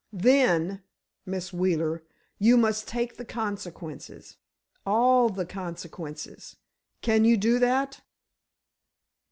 [0.11, 2.03] "Then—Miss Wheeler,
[2.39, 6.55] you must take the consequences—all the consequences.
[7.01, 8.01] Can you do that?"